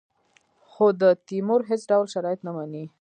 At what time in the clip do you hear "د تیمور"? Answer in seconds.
1.01-1.61